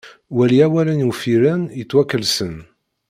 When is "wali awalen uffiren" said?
0.35-1.61